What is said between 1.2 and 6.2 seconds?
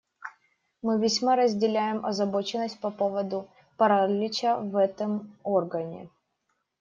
разделяем озабоченность по поводу паралича в этом органе.